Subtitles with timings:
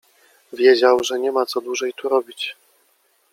[0.53, 2.55] Wiedział, że nie ma co dłużej tu robić.